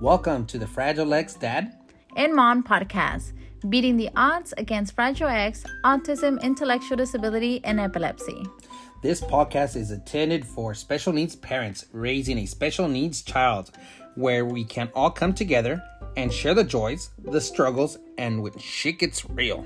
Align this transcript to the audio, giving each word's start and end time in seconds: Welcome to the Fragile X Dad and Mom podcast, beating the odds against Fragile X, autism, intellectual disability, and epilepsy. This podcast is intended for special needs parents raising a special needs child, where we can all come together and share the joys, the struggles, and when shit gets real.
Welcome 0.00 0.44
to 0.48 0.58
the 0.58 0.66
Fragile 0.66 1.14
X 1.14 1.32
Dad 1.36 1.74
and 2.16 2.34
Mom 2.34 2.62
podcast, 2.62 3.32
beating 3.70 3.96
the 3.96 4.10
odds 4.14 4.52
against 4.58 4.94
Fragile 4.94 5.28
X, 5.28 5.64
autism, 5.86 6.38
intellectual 6.42 6.98
disability, 6.98 7.62
and 7.64 7.80
epilepsy. 7.80 8.44
This 9.02 9.22
podcast 9.22 9.74
is 9.74 9.92
intended 9.92 10.44
for 10.44 10.74
special 10.74 11.14
needs 11.14 11.34
parents 11.34 11.86
raising 11.92 12.36
a 12.36 12.44
special 12.44 12.88
needs 12.88 13.22
child, 13.22 13.70
where 14.16 14.44
we 14.44 14.64
can 14.64 14.90
all 14.94 15.10
come 15.10 15.32
together 15.32 15.82
and 16.18 16.30
share 16.30 16.52
the 16.52 16.62
joys, 16.62 17.08
the 17.24 17.40
struggles, 17.40 17.96
and 18.18 18.42
when 18.42 18.58
shit 18.58 18.98
gets 18.98 19.24
real. 19.30 19.64